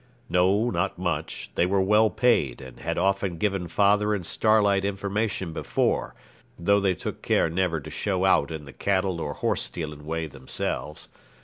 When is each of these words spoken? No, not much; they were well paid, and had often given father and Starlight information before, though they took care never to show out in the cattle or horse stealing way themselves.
No, 0.29 0.71
not 0.71 0.97
much; 0.97 1.51
they 1.53 1.67
were 1.67 1.79
well 1.79 2.09
paid, 2.09 2.59
and 2.59 2.79
had 2.79 2.97
often 2.97 3.37
given 3.37 3.67
father 3.67 4.15
and 4.15 4.25
Starlight 4.25 4.83
information 4.83 5.53
before, 5.53 6.15
though 6.57 6.79
they 6.79 6.95
took 6.95 7.21
care 7.21 7.51
never 7.51 7.79
to 7.79 7.91
show 7.91 8.25
out 8.25 8.49
in 8.49 8.65
the 8.65 8.73
cattle 8.73 9.21
or 9.21 9.33
horse 9.35 9.61
stealing 9.61 10.03
way 10.07 10.25
themselves. 10.25 11.07